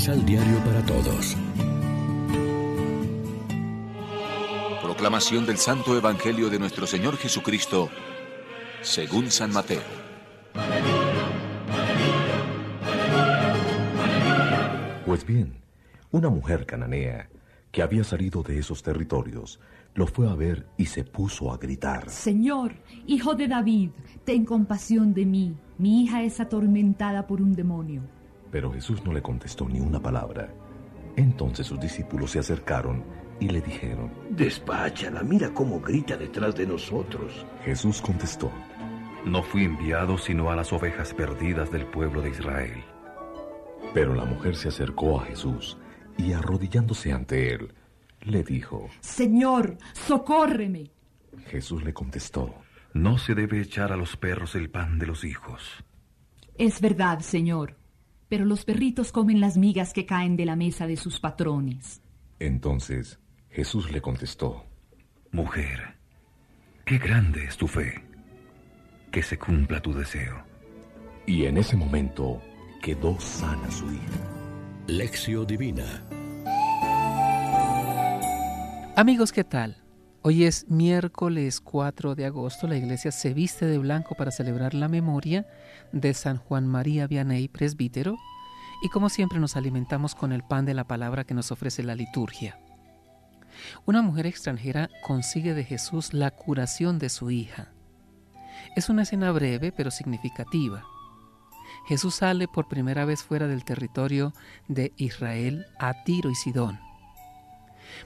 [0.00, 1.36] Misal Diario para Todos.
[4.82, 7.90] Proclamación del Santo Evangelio de nuestro Señor Jesucristo,
[8.80, 9.82] según San Mateo.
[15.04, 15.58] Pues bien,
[16.10, 17.28] una mujer cananea
[17.70, 19.60] que había salido de esos territorios
[19.92, 22.08] lo fue a ver y se puso a gritar.
[22.08, 22.72] Señor,
[23.06, 23.90] hijo de David,
[24.24, 25.54] ten compasión de mí.
[25.76, 28.00] Mi hija es atormentada por un demonio.
[28.50, 30.52] Pero Jesús no le contestó ni una palabra.
[31.16, 33.04] Entonces sus discípulos se acercaron
[33.40, 37.46] y le dijeron, Despáchala, mira cómo grita detrás de nosotros.
[37.64, 38.50] Jesús contestó,
[39.24, 42.84] No fui enviado sino a las ovejas perdidas del pueblo de Israel.
[43.94, 45.78] Pero la mujer se acercó a Jesús
[46.16, 47.72] y arrodillándose ante él,
[48.20, 50.90] le dijo, Señor, socórreme.
[51.46, 52.54] Jesús le contestó,
[52.92, 55.84] No se debe echar a los perros el pan de los hijos.
[56.58, 57.76] Es verdad, Señor,
[58.30, 62.00] pero los perritos comen las migas que caen de la mesa de sus patrones.
[62.38, 63.18] Entonces
[63.50, 64.64] Jesús le contestó,
[65.32, 65.96] Mujer,
[66.86, 68.02] qué grande es tu fe.
[69.10, 70.44] Que se cumpla tu deseo.
[71.26, 72.40] Y en ese momento
[72.80, 74.86] quedó sana su hija.
[74.86, 76.04] Lección Divina.
[78.94, 79.79] Amigos, ¿qué tal?
[80.22, 82.68] Hoy es miércoles 4 de agosto.
[82.68, 85.46] La iglesia se viste de blanco para celebrar la memoria
[85.92, 88.18] de San Juan María Vianney, presbítero,
[88.82, 91.94] y como siempre nos alimentamos con el pan de la palabra que nos ofrece la
[91.94, 92.60] liturgia.
[93.86, 97.72] Una mujer extranjera consigue de Jesús la curación de su hija.
[98.76, 100.84] Es una escena breve pero significativa.
[101.88, 104.34] Jesús sale por primera vez fuera del territorio
[104.68, 106.89] de Israel a Tiro y Sidón.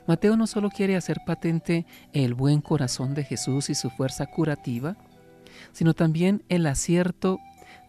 [0.06, 4.96] Mateo no solo quiere hacer patente el buen corazón de Jesús y su fuerza curativa,
[5.72, 7.38] sino también el acierto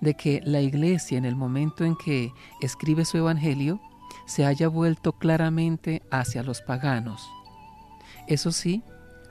[0.02, 3.80] de que la iglesia en el momento en que escribe su evangelio
[4.26, 7.30] se haya vuelto claramente hacia los paganos.
[8.28, 8.84] Eso sí,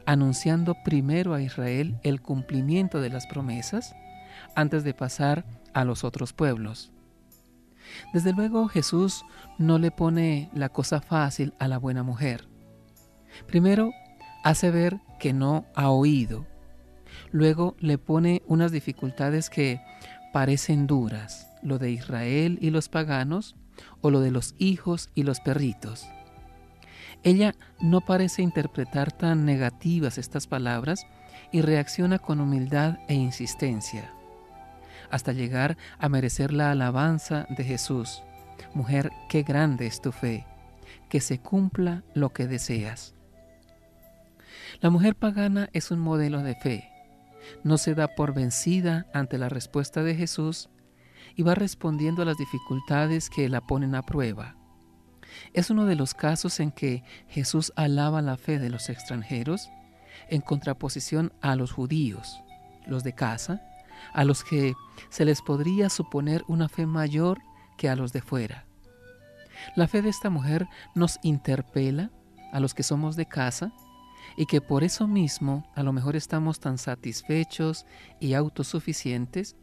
[0.06, 3.94] anunciando primero a Israel el cumplimiento de las promesas
[4.54, 6.92] antes de pasar a los otros pueblos.
[8.12, 9.24] Desde luego Jesús
[9.58, 12.48] no le pone la cosa fácil a la buena mujer.
[13.46, 13.92] Primero,
[14.42, 16.46] hace ver que no ha oído.
[17.32, 19.80] Luego le pone unas dificultades que
[20.32, 23.56] parecen duras, lo de Israel y los paganos
[24.00, 26.06] o lo de los hijos y los perritos.
[27.22, 31.06] Ella no parece interpretar tan negativas estas palabras
[31.52, 34.12] y reacciona con humildad e insistencia,
[35.10, 38.22] hasta llegar a merecer la alabanza de Jesús.
[38.74, 40.46] Mujer, qué grande es tu fe,
[41.08, 43.13] que se cumpla lo que deseas.
[44.80, 46.90] La mujer pagana es un modelo de fe.
[47.62, 50.68] No se da por vencida ante la respuesta de Jesús
[51.36, 54.56] y va respondiendo a las dificultades que la ponen a prueba.
[55.52, 59.70] Es uno de los casos en que Jesús alaba la fe de los extranjeros
[60.28, 62.40] en contraposición a los judíos,
[62.86, 63.62] los de casa,
[64.12, 64.74] a los que
[65.08, 67.40] se les podría suponer una fe mayor
[67.76, 68.66] que a los de fuera.
[69.76, 72.10] La fe de esta mujer nos interpela
[72.52, 73.72] a los que somos de casa
[74.36, 77.86] y que por eso mismo a lo mejor estamos tan satisfechos
[78.20, 79.56] y autosuficientes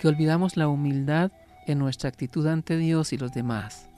[0.00, 1.32] que olvidamos la humildad
[1.66, 3.88] en nuestra actitud ante Dios y los demás.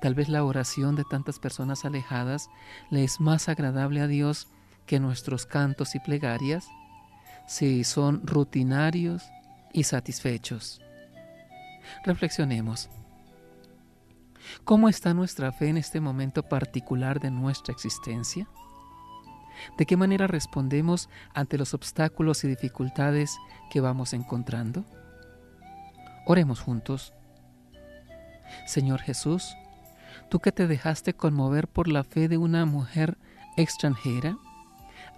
[0.00, 2.48] Tal vez la oración de tantas personas alejadas
[2.90, 4.48] le es más agradable a Dios
[4.86, 6.66] que nuestros cantos y plegarias
[7.46, 9.24] si son rutinarios
[9.72, 10.80] y satisfechos.
[12.04, 12.88] Reflexionemos.
[14.64, 18.48] ¿Cómo está nuestra fe en este momento particular de nuestra existencia?
[19.78, 23.36] ¿De qué manera respondemos ante los obstáculos y dificultades
[23.70, 24.84] que vamos encontrando?
[26.26, 27.14] Oremos juntos.
[28.66, 29.56] Señor Jesús,
[30.28, 33.18] tú que te dejaste conmover por la fe de una mujer
[33.56, 34.36] extranjera,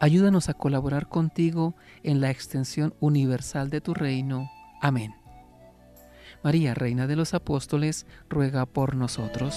[0.01, 4.50] ayúdanos a colaborar contigo en la extensión universal de tu reino.
[4.81, 5.15] Amén.
[6.43, 9.56] María, Reina de los Apóstoles, ruega por nosotros.